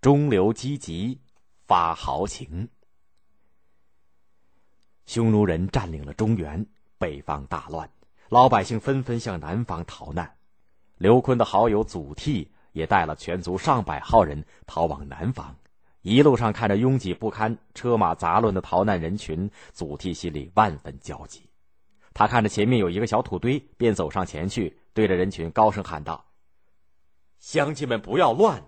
[0.00, 1.18] 中流击楫，
[1.66, 2.66] 发豪情。
[5.04, 6.64] 匈奴人占领了中原，
[6.96, 7.90] 北方大乱，
[8.30, 10.38] 老百姓纷纷向南方逃难。
[10.96, 15.54] 刘坤的好友祖逖也带了全族上百号人逃往南方。
[16.00, 21.42] 一路上看着拥挤不堪、车马杂乱的逃难人群，祖逖心里万分焦急。
[22.14, 26.24] 他看着前面有一个小土堆，便走上前去，对着人群高声喊道
[27.38, 28.64] ：“乡亲们，不要乱！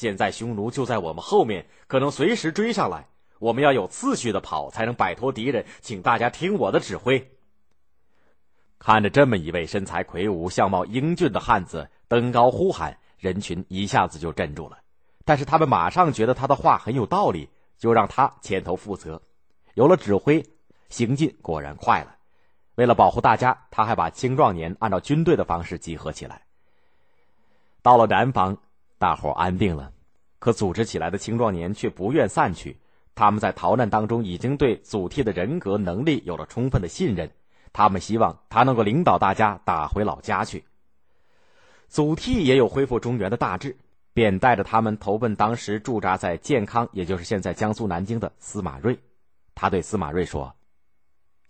[0.00, 3.06] 现在匈奴就在我们后面，可能随时追上来。
[3.38, 5.62] 我们要有次序的跑，才能摆脱敌人。
[5.82, 7.30] 请大家听我的指挥。”
[8.80, 14.78] 看着这么一位身材魁梧、相貌英俊的汉子登高呼喊，人群一下子就镇住了。
[15.26, 19.20] 但是他们马上觉得他的话很有道理，就让他牵头负责。
[19.74, 20.42] 有了指挥，
[20.88, 22.16] 行进果然快了。
[22.76, 26.46] 为了保护大家，他还把青壮年按照军队的方式集合起来。
[27.82, 28.56] 到了南方，
[29.00, 29.90] 大伙安定了，
[30.38, 32.76] 可组织起来的青壮年却不愿散去。
[33.14, 37.30] 他们在逃难当中已经对祖逖的人格能力有了充分的信任，
[37.72, 40.64] 他们希望他能够领导大家打回老家去。
[41.88, 43.74] 祖逖也有恢复中原的大志。
[44.12, 48.98] 便带着他们投奔当时驻扎在建康，也就是现在江苏南京的司马睿。
[49.54, 50.52] 他对司马睿说：“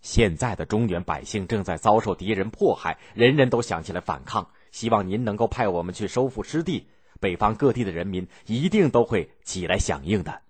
[0.01, 4.47] 现在的中原百姓正在遭受敌人迫害，人人都想起来反抗。
[4.71, 6.87] 希望您能够派我们去收复失地，
[7.21, 10.41] 北方各地的人民一定都会起来响应的。”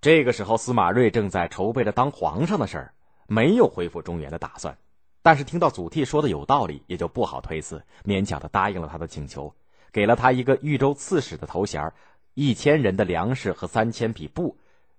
[0.00, 2.94] 这个时候，司马睿正在筹备着当皇上的事儿，
[3.26, 4.78] 没有恢复中原的打算。
[5.22, 9.52] 但是听到祖逖说的有道理，也就不好推辞，勉强的答应了他的请求。
[9.90, 11.92] 给了他一个豫州刺史的头衔
[12.34, 14.56] 一千人的粮食和三千匹布，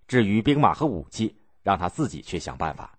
[0.08, 2.97] 至于兵马和武器，让他自己去想办法。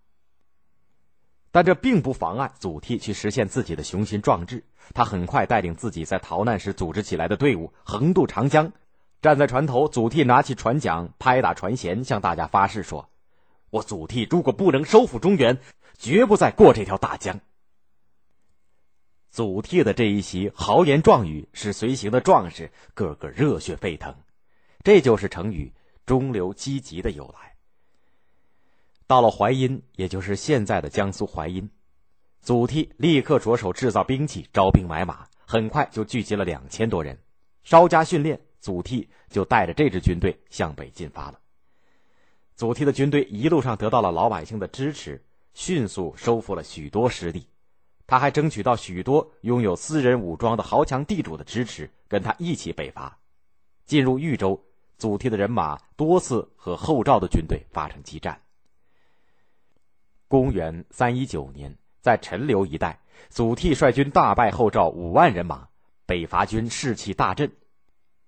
[1.59, 4.63] 但这并不妨碍祖逖去实现自己的雄心壮志。
[4.95, 8.73] 他很快带领自己在逃难时组织起来的队伍横渡长江，
[9.21, 13.11] 站在船头，祖逖拿起船桨，拍打船舷，向大家发誓说
[13.71, 15.59] ：“我祖逖如果不能收复中原，
[15.99, 17.41] 绝不再过这条大江。”
[19.33, 24.15] 祖逖的这一席豪言壮语，使随行的壮士个个热血沸腾，
[24.85, 25.73] 这就是成语
[26.07, 27.58] “中流击楫”的由来。
[29.09, 31.67] 到了淮阴，也就是现在的江苏淮阴，
[32.43, 37.19] 祖逖立刻着手制造兵器、招兵买马，很快就聚集了两千多人。
[37.63, 41.41] 稍加训练，祖逖就带着这支军队向北进发了。
[42.55, 45.25] 祖逖的军队一路上得到了老百姓的支持，
[45.55, 47.49] 迅速收复了许多失地。
[48.07, 53.19] 他还争取到许多拥有私人武装的豪强地主的支持，跟他一起北伐。
[53.87, 54.63] 进入豫州，
[54.99, 58.39] 祖逖的人马多次和后赵的军队发生激战。
[60.29, 63.01] 公元三一九年，在陈留一带，
[63.31, 65.67] 祖逖率军大败后赵五万人马，
[66.05, 67.51] 北伐军士气大振。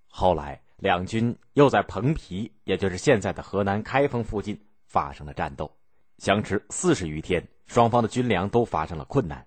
[0.08, 5.70] 后来，两军又在彭皮，也就是现在的河南开封附近发生了战斗，
[6.16, 9.46] 相持四十余天，双方的军粮都发生了困难。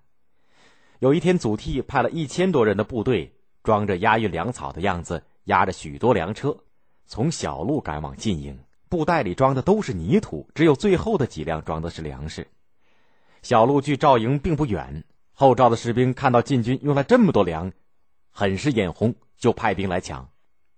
[1.00, 6.56] 有一天，祖逖派了一千多人的部队，装着押运粮草的样子，押着许多粮车，
[7.04, 8.56] 从小路赶往晋营。
[8.94, 12.46] 布袋里装的都是泥土，只有最后的几辆装的是粮食。
[13.42, 17.72] 小路距赵营并不远，后赵的士兵看到晋军用了这么多粮，
[18.30, 20.28] 很是眼红，就派兵来抢。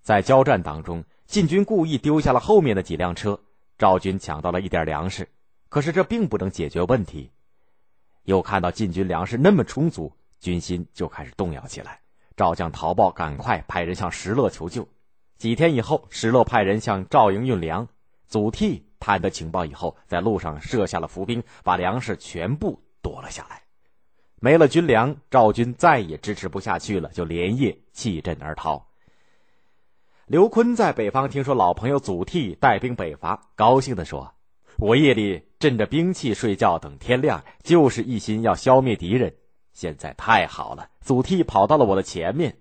[0.00, 3.38] 在交战当中，晋军故意丢下了后面的几辆车，
[3.76, 5.28] 赵军抢到了一点粮食，
[5.68, 7.30] 可是这并不能解决问题。
[8.22, 10.10] 又看到晋军粮食那么充足，
[10.40, 12.00] 军心就开始动摇起来。
[12.34, 14.88] 赵将陶豹赶快派人向石勒求救。
[15.36, 17.86] 几天以后，石勒派人向赵营运粮。
[18.26, 23.62] 祖逖探得情报以后，在路上设下了伏兵，把粮食全部夺了下来。
[24.40, 28.86] 没了军粮，赵军再也支持不下去了，就连夜弃阵而逃。
[30.26, 34.34] 刘坤在北方听说老朋友祖逖带兵北伐，高兴地说。
[34.78, 39.34] 我夜里枕着兵器睡觉，等天亮，就是一心要消灭敌人。
[39.72, 42.58] 现在太好了，祖逖跑到了我的前面。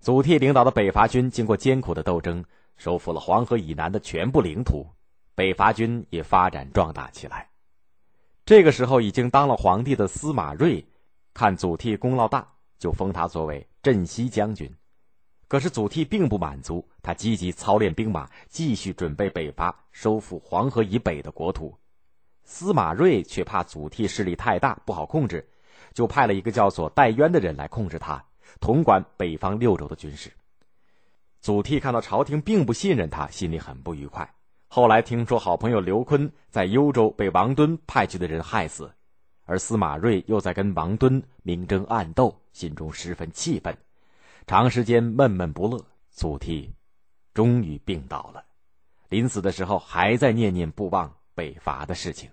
[0.00, 2.44] 祖逖领导的北伐军经过艰苦的斗争，
[2.76, 4.86] 收复了黄河以南的全部领土，
[5.34, 7.48] 北伐军也发展壮大起来。
[8.44, 10.86] 这个时候，已经当了皇帝的司马睿，
[11.34, 12.46] 看祖逖功劳大，
[12.78, 14.72] 就封他作为镇西将军。
[15.48, 21.76] 可是祖逖并不满足，他积极操练兵马，继续准备北伐，收复黄河以北的国土。
[22.44, 25.48] 司马睿却怕祖逖势力太大，不好控制，
[25.92, 28.24] 就派了一个叫做戴渊的人来控制他，
[28.60, 30.32] 统管北方六州的军事。
[31.46, 34.28] 祖逖看到朝廷并不信任他，心里很不愉快。
[34.66, 38.92] 后来听说好朋友刘琨在幽州被王敦派去的人害死，
[39.44, 43.72] 而司马睿又在跟王敦明争暗斗，心中十分气愤。
[44.48, 46.68] 长时间闷闷不乐，祖逖
[47.32, 48.44] 终于病倒了，
[49.08, 52.28] 临死的时候还在念念不忘北伐的事情。